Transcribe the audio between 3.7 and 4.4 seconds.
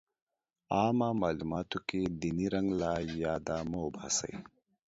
وباسئ.